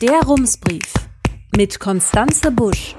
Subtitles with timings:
[0.00, 0.94] Der Rumsbrief
[1.54, 2.96] mit Konstanze Busch.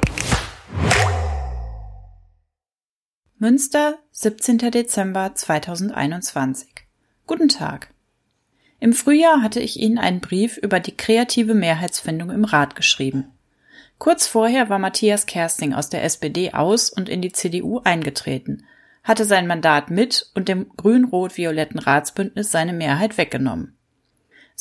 [3.40, 4.60] Münster, 17.
[4.70, 6.70] Dezember 2021.
[7.26, 7.92] Guten Tag.
[8.80, 13.32] Im Frühjahr hatte ich Ihnen einen Brief über die kreative Mehrheitsfindung im Rat geschrieben.
[13.98, 18.68] Kurz vorher war Matthias Kersting aus der SPD aus und in die CDU eingetreten,
[19.04, 23.76] hatte sein Mandat mit und dem grün-rot-violetten Ratsbündnis seine Mehrheit weggenommen.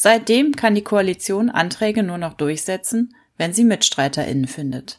[0.03, 4.99] Seitdem kann die Koalition Anträge nur noch durchsetzen, wenn sie MitstreiterInnen findet.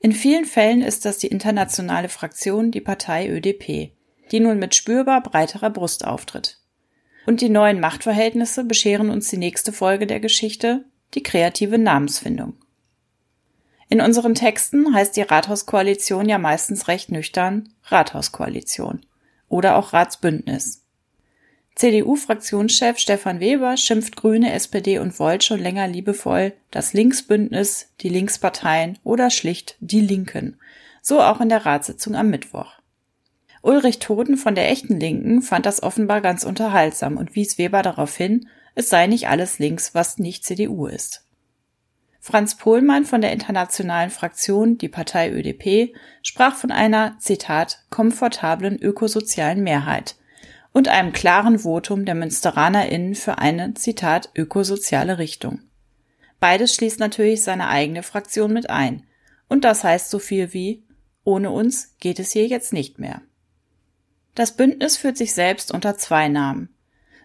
[0.00, 3.92] In vielen Fällen ist das die internationale Fraktion, die Partei ÖDP,
[4.32, 6.58] die nun mit spürbar breiterer Brust auftritt.
[7.26, 12.54] Und die neuen Machtverhältnisse bescheren uns die nächste Folge der Geschichte, die kreative Namensfindung.
[13.88, 19.06] In unseren Texten heißt die Rathauskoalition ja meistens recht nüchtern Rathauskoalition
[19.46, 20.85] oder auch Ratsbündnis.
[21.76, 28.98] CDU-Fraktionschef Stefan Weber schimpft Grüne, SPD und Volt schon länger liebevoll das Linksbündnis, die Linksparteien
[29.04, 30.58] oder schlicht die Linken.
[31.02, 32.72] So auch in der Ratssitzung am Mittwoch.
[33.60, 38.16] Ulrich Toden von der echten Linken fand das offenbar ganz unterhaltsam und wies Weber darauf
[38.16, 41.26] hin, es sei nicht alles links, was nicht CDU ist.
[42.20, 49.62] Franz Pohlmann von der internationalen Fraktion, die Partei ÖDP, sprach von einer, Zitat, komfortablen ökosozialen
[49.62, 50.16] Mehrheit
[50.76, 55.60] und einem klaren Votum der MünsteranerInnen für eine, Zitat, ökosoziale Richtung.
[56.38, 59.04] Beides schließt natürlich seine eigene Fraktion mit ein.
[59.48, 60.84] Und das heißt so viel wie,
[61.24, 63.22] ohne uns geht es hier jetzt nicht mehr.
[64.34, 66.68] Das Bündnis führt sich selbst unter zwei Namen.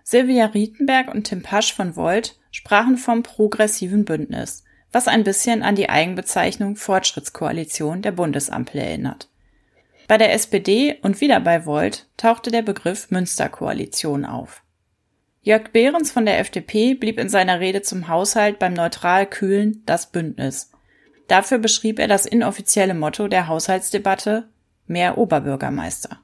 [0.05, 5.75] Silvia Rietenberg und Tim Pasch von Volt sprachen vom progressiven Bündnis, was ein bisschen an
[5.75, 9.27] die Eigenbezeichnung Fortschrittskoalition der Bundesampel erinnert.
[10.11, 14.61] Bei der SPD und wieder bei Volt tauchte der Begriff Münsterkoalition auf.
[15.41, 20.11] Jörg Behrens von der FDP blieb in seiner Rede zum Haushalt beim neutral kühlen das
[20.11, 20.69] Bündnis.
[21.29, 24.49] Dafür beschrieb er das inoffizielle Motto der Haushaltsdebatte
[24.85, 26.19] mehr Oberbürgermeister.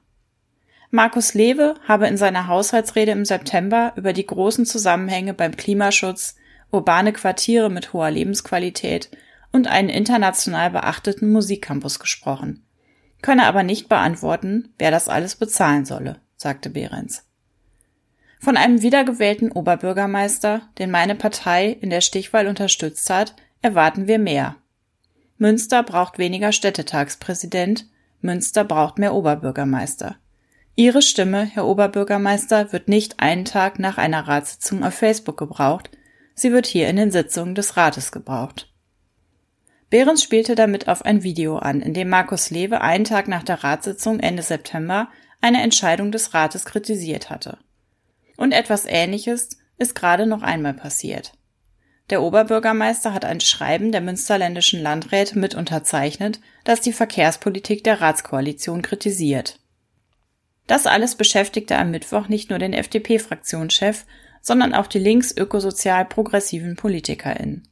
[0.90, 6.36] Markus Lewe habe in seiner Haushaltsrede im September über die großen Zusammenhänge beim Klimaschutz,
[6.70, 9.08] urbane Quartiere mit hoher Lebensqualität
[9.50, 12.67] und einen international beachteten Musikcampus gesprochen,
[13.22, 17.24] könne aber nicht beantworten, wer das alles bezahlen solle, sagte Behrens.
[18.40, 24.56] Von einem wiedergewählten Oberbürgermeister, den meine Partei in der Stichwahl unterstützt hat, erwarten wir mehr.
[25.38, 27.86] Münster braucht weniger Städtetagspräsident,
[28.20, 30.16] Münster braucht mehr Oberbürgermeister.
[30.74, 35.90] Ihre Stimme, Herr Oberbürgermeister, wird nicht einen Tag nach einer Ratssitzung auf Facebook gebraucht,
[36.34, 38.72] sie wird hier in den Sitzungen des Rates gebraucht.
[39.90, 43.64] Behrens spielte damit auf ein Video an, in dem Markus Lewe einen Tag nach der
[43.64, 45.08] Ratssitzung Ende September
[45.40, 47.58] eine Entscheidung des Rates kritisiert hatte.
[48.36, 51.32] Und etwas Ähnliches ist gerade noch einmal passiert.
[52.10, 58.82] Der Oberbürgermeister hat ein Schreiben der münsterländischen Landräte mit unterzeichnet, das die Verkehrspolitik der Ratskoalition
[58.82, 59.60] kritisiert.
[60.66, 64.04] Das alles beschäftigte am Mittwoch nicht nur den FDP-Fraktionschef,
[64.40, 67.67] sondern auch die links-ökosozial progressiven PolitikerInnen.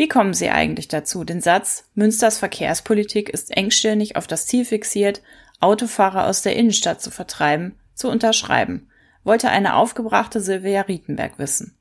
[0.00, 5.20] Wie kommen Sie eigentlich dazu, den Satz, Münsters Verkehrspolitik ist engstirnig auf das Ziel fixiert,
[5.60, 8.88] Autofahrer aus der Innenstadt zu vertreiben, zu unterschreiben,
[9.24, 11.76] wollte eine aufgebrachte Silvia Rietenberg wissen.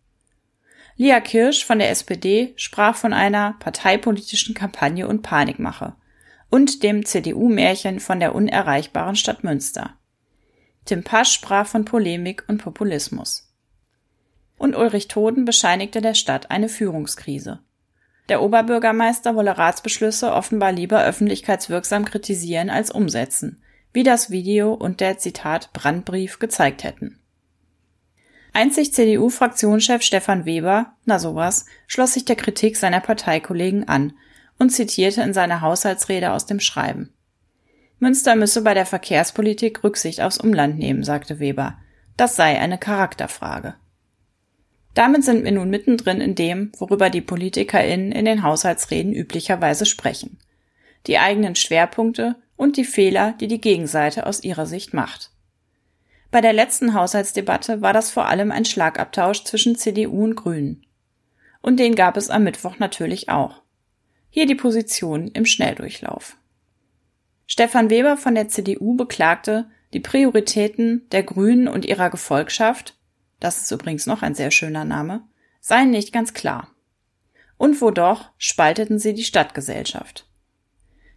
[0.97, 5.95] Lia Kirsch von der SPD sprach von einer parteipolitischen Kampagne und Panikmache
[6.49, 9.93] und dem CDU-Märchen von der unerreichbaren Stadt Münster.
[10.83, 13.49] Tim Pasch sprach von Polemik und Populismus.
[14.57, 17.61] Und Ulrich Toden bescheinigte der Stadt eine Führungskrise.
[18.29, 25.17] Der Oberbürgermeister wolle Ratsbeschlüsse offenbar lieber öffentlichkeitswirksam kritisieren als umsetzen, wie das Video und der
[25.17, 27.19] Zitat Brandbrief gezeigt hätten.
[28.53, 34.13] Einzig CDU-Fraktionschef Stefan Weber, na sowas, schloss sich der Kritik seiner Parteikollegen an
[34.59, 37.13] und zitierte in seiner Haushaltsrede aus dem Schreiben.
[37.99, 41.77] Münster müsse bei der Verkehrspolitik Rücksicht aufs Umland nehmen, sagte Weber.
[42.15, 43.75] Das sei eine Charakterfrage.
[44.93, 50.37] Damit sind wir nun mittendrin in dem, worüber die PolitikerInnen in den Haushaltsreden üblicherweise sprechen.
[51.07, 55.31] Die eigenen Schwerpunkte und die Fehler, die die Gegenseite aus ihrer Sicht macht.
[56.31, 60.85] Bei der letzten Haushaltsdebatte war das vor allem ein Schlagabtausch zwischen CDU und Grünen.
[61.61, 63.61] Und den gab es am Mittwoch natürlich auch.
[64.29, 66.37] Hier die Position im Schnelldurchlauf.
[67.47, 72.95] Stefan Weber von der CDU beklagte, die Prioritäten der Grünen und ihrer Gefolgschaft
[73.39, 75.23] das ist übrigens noch ein sehr schöner Name,
[75.61, 76.69] seien nicht ganz klar.
[77.57, 80.25] Und wo doch, spalteten sie die Stadtgesellschaft.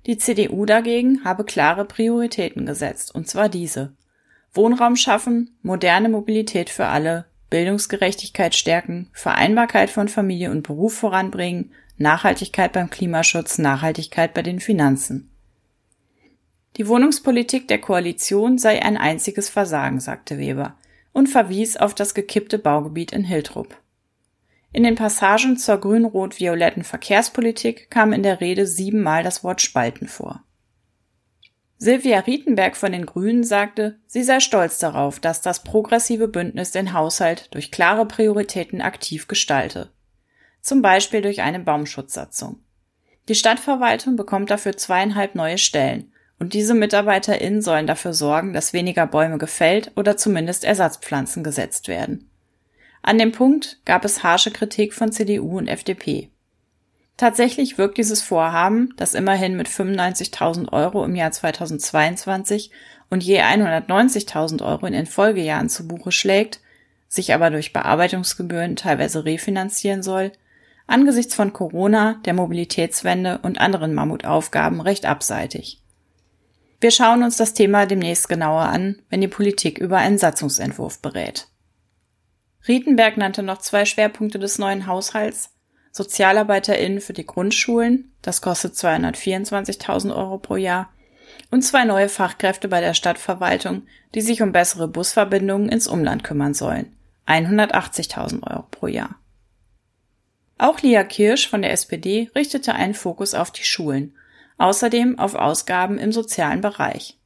[0.06, 3.94] Die CDU dagegen habe klare Prioritäten gesetzt, und zwar diese.
[4.52, 12.72] Wohnraum schaffen, moderne Mobilität für alle, Bildungsgerechtigkeit stärken, Vereinbarkeit von Familie und Beruf voranbringen, Nachhaltigkeit
[12.72, 15.30] beim Klimaschutz, Nachhaltigkeit bei den Finanzen.
[16.76, 20.76] Die Wohnungspolitik der Koalition sei ein einziges Versagen, sagte Weber
[21.12, 23.76] und verwies auf das gekippte Baugebiet in Hiltrup.
[24.72, 30.42] In den Passagen zur grün-rot-violetten Verkehrspolitik kam in der Rede siebenmal das Wort Spalten vor.
[31.76, 36.92] Silvia Rietenberg von den Grünen sagte, sie sei stolz darauf, dass das progressive Bündnis den
[36.92, 39.90] Haushalt durch klare Prioritäten aktiv gestalte.
[40.60, 42.60] Zum Beispiel durch eine Baumschutzsatzung.
[43.28, 46.11] Die Stadtverwaltung bekommt dafür zweieinhalb neue Stellen
[46.42, 52.28] und diese MitarbeiterInnen sollen dafür sorgen, dass weniger Bäume gefällt oder zumindest Ersatzpflanzen gesetzt werden.
[53.00, 56.30] An dem Punkt gab es harsche Kritik von CDU und FDP.
[57.16, 62.72] Tatsächlich wirkt dieses Vorhaben, das immerhin mit 95.000 Euro im Jahr 2022
[63.08, 66.58] und je 190.000 Euro in den Folgejahren zu Buche schlägt,
[67.06, 70.32] sich aber durch Bearbeitungsgebühren teilweise refinanzieren soll,
[70.88, 75.81] angesichts von Corona, der Mobilitätswende und anderen Mammutaufgaben recht abseitig.
[76.82, 81.46] Wir schauen uns das Thema demnächst genauer an, wenn die Politik über einen Satzungsentwurf berät.
[82.66, 85.50] Rietenberg nannte noch zwei Schwerpunkte des neuen Haushalts.
[85.92, 90.92] SozialarbeiterInnen für die Grundschulen, das kostet 224.000 Euro pro Jahr,
[91.52, 93.82] und zwei neue Fachkräfte bei der Stadtverwaltung,
[94.16, 96.96] die sich um bessere Busverbindungen ins Umland kümmern sollen,
[97.28, 99.20] 180.000 Euro pro Jahr.
[100.58, 104.16] Auch Lia Kirsch von der SPD richtete einen Fokus auf die Schulen
[104.62, 107.18] außerdem auf Ausgaben im sozialen Bereich.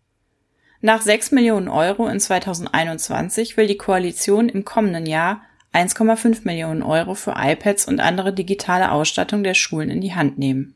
[0.81, 5.43] Nach 6 Millionen Euro in 2021 will die Koalition im kommenden Jahr
[5.73, 10.75] 1,5 Millionen Euro für iPads und andere digitale Ausstattung der Schulen in die Hand nehmen.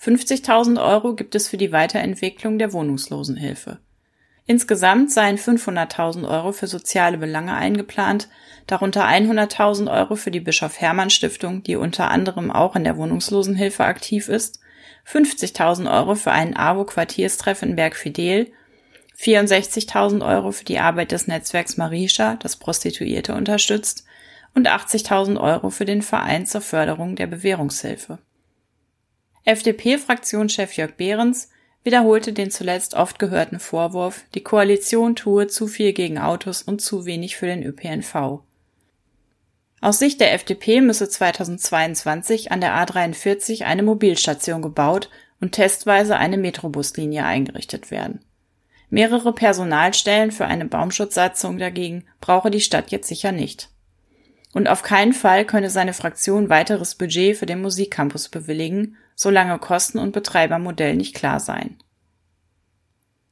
[0.00, 3.78] 50.000 Euro gibt es für die Weiterentwicklung der Wohnungslosenhilfe.
[4.46, 8.28] Insgesamt seien 500.000 Euro für soziale Belange eingeplant,
[8.66, 13.84] darunter 100.000 Euro für die Bischof Hermann Stiftung, die unter anderem auch in der Wohnungslosenhilfe
[13.84, 14.60] aktiv ist,
[15.06, 18.52] 50.000 Euro für einen AWO-Quartierstreff in Bergfidel,
[19.18, 24.04] 64.000 Euro für die Arbeit des Netzwerks Marisha, das Prostituierte unterstützt,
[24.54, 28.18] und 80.000 Euro für den Verein zur Förderung der Bewährungshilfe.
[29.44, 31.50] FDP-Fraktionschef Jörg Behrens
[31.84, 37.06] wiederholte den zuletzt oft gehörten Vorwurf, die Koalition tue zu viel gegen Autos und zu
[37.06, 38.40] wenig für den ÖPNV.
[39.80, 46.38] Aus Sicht der FDP müsse 2022 an der A43 eine Mobilstation gebaut und testweise eine
[46.38, 48.20] Metrobuslinie eingerichtet werden.
[48.88, 53.68] Mehrere Personalstellen für eine Baumschutzsatzung dagegen brauche die Stadt jetzt sicher nicht.
[54.54, 59.98] Und auf keinen Fall könne seine Fraktion weiteres Budget für den Musikcampus bewilligen, solange Kosten-
[59.98, 61.76] und Betreibermodell nicht klar seien.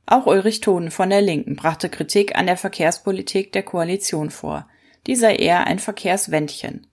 [0.07, 4.69] Auch Ulrich Toden von der Linken brachte Kritik an der Verkehrspolitik der Koalition vor,
[5.07, 6.87] die sei eher ein Verkehrswändchen.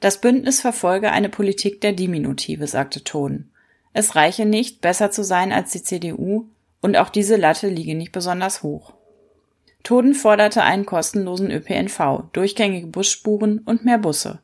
[0.00, 3.50] Das Bündnis verfolge eine Politik der Diminutive, sagte Thon.
[3.92, 6.48] Es reiche nicht, besser zu sein als die CDU,
[6.80, 8.94] und auch diese Latte liege nicht besonders hoch.
[9.82, 14.40] Toden forderte einen kostenlosen ÖPNV, durchgängige Busspuren und mehr Busse.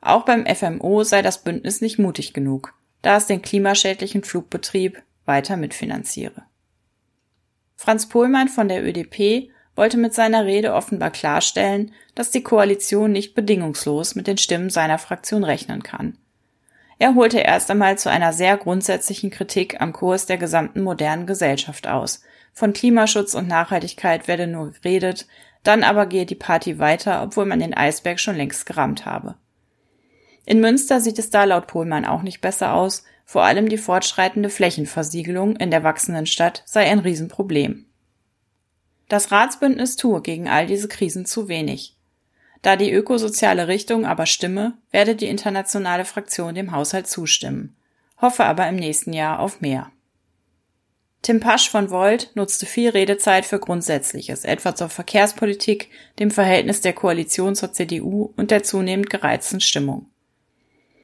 [0.00, 5.56] Auch beim FMO sei das Bündnis nicht mutig genug, da es den klimaschädlichen Flugbetrieb weiter
[5.56, 6.42] mitfinanziere.
[7.76, 13.34] Franz Pohlmann von der ÖDP wollte mit seiner Rede offenbar klarstellen, dass die Koalition nicht
[13.34, 16.16] bedingungslos mit den Stimmen seiner Fraktion rechnen kann.
[16.98, 21.88] Er holte erst einmal zu einer sehr grundsätzlichen Kritik am Kurs der gesamten modernen Gesellschaft
[21.88, 22.22] aus.
[22.52, 25.26] Von Klimaschutz und Nachhaltigkeit werde nur geredet,
[25.64, 29.34] dann aber gehe die Party weiter, obwohl man den Eisberg schon längst gerammt habe.
[30.46, 34.50] In Münster sieht es da laut Pohlmann auch nicht besser aus, vor allem die fortschreitende
[34.50, 37.86] Flächenversiegelung in der wachsenden Stadt sei ein Riesenproblem.
[39.14, 41.94] Das Ratsbündnis tue gegen all diese Krisen zu wenig.
[42.62, 47.76] Da die ökosoziale Richtung aber stimme, werde die internationale Fraktion dem Haushalt zustimmen,
[48.20, 49.92] hoffe aber im nächsten Jahr auf mehr.
[51.22, 56.92] Tim Pasch von Volt nutzte viel Redezeit für Grundsätzliches, etwa zur Verkehrspolitik, dem Verhältnis der
[56.92, 60.06] Koalition zur CDU und der zunehmend gereizten Stimmung.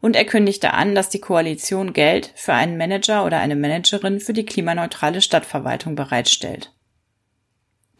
[0.00, 4.33] Und er kündigte an, dass die Koalition Geld für einen Manager oder eine Managerin für
[4.33, 6.73] die klimaneutrale Stadtverwaltung bereitstellt.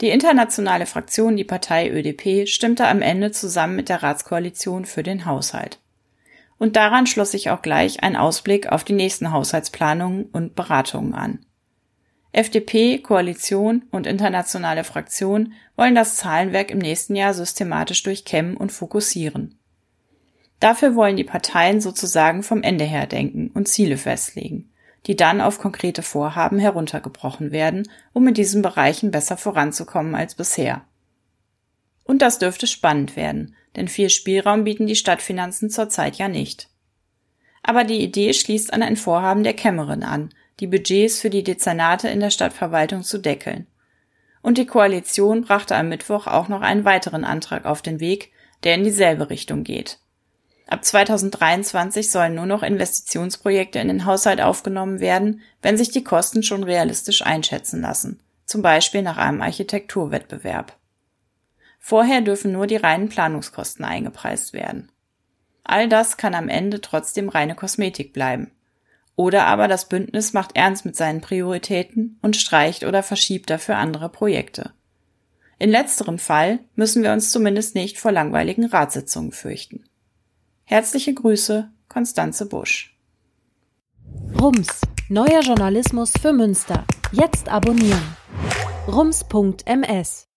[0.00, 5.26] Die internationale Fraktion, die Partei ÖDP, stimmte am Ende zusammen mit der Ratskoalition für den
[5.26, 5.78] Haushalt.
[6.59, 11.45] Und daran schloss sich auch gleich ein Ausblick auf die nächsten Haushaltsplanungen und Beratungen an.
[12.33, 19.59] FDP, Koalition und internationale Fraktion wollen das Zahlenwerk im nächsten Jahr systematisch durchkämmen und fokussieren.
[20.61, 24.70] Dafür wollen die Parteien sozusagen vom Ende her denken und Ziele festlegen
[25.07, 30.83] die dann auf konkrete Vorhaben heruntergebrochen werden, um in diesen Bereichen besser voranzukommen als bisher.
[32.04, 36.69] Und das dürfte spannend werden, denn viel Spielraum bieten die Stadtfinanzen zurzeit ja nicht.
[37.62, 42.09] Aber die Idee schließt an ein Vorhaben der Kämmerin an, die Budgets für die Dezernate
[42.09, 43.66] in der Stadtverwaltung zu deckeln.
[44.42, 48.33] Und die Koalition brachte am Mittwoch auch noch einen weiteren Antrag auf den Weg,
[48.64, 50.00] der in dieselbe Richtung geht.
[50.71, 56.45] Ab 2023 sollen nur noch Investitionsprojekte in den Haushalt aufgenommen werden, wenn sich die Kosten
[56.45, 60.77] schon realistisch einschätzen lassen, zum Beispiel nach einem Architekturwettbewerb.
[61.81, 64.93] Vorher dürfen nur die reinen Planungskosten eingepreist werden.
[65.65, 68.53] All das kann am Ende trotzdem reine Kosmetik bleiben.
[69.17, 74.09] Oder aber das Bündnis macht ernst mit seinen Prioritäten und streicht oder verschiebt dafür andere
[74.09, 74.73] Projekte.
[75.59, 79.85] In letzterem Fall müssen wir uns zumindest nicht vor langweiligen Ratssitzungen fürchten.
[80.71, 82.97] Herzliche Grüße, Konstanze Busch.
[84.41, 86.85] Rums, neuer Journalismus für Münster.
[87.11, 88.17] Jetzt abonnieren.
[88.87, 90.30] rums.ms